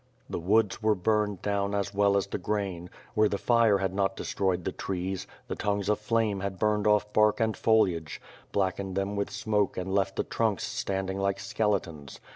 [0.27, 4.15] The woods were burned down as well as the grain; where the fire had not
[4.15, 8.19] de stroyed the trees, the tongues of flame had burned off bark and foliage,
[8.51, 12.19] blackened them with smoke and left the trunks standing like skeletons.